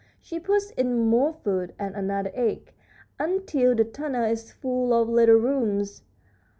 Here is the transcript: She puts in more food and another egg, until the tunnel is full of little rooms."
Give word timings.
She 0.19 0.39
puts 0.39 0.71
in 0.71 1.05
more 1.05 1.31
food 1.31 1.75
and 1.77 1.93
another 1.93 2.31
egg, 2.33 2.73
until 3.19 3.75
the 3.75 3.83
tunnel 3.85 4.23
is 4.25 4.51
full 4.51 4.95
of 4.99 5.07
little 5.07 5.35
rooms." 5.35 6.01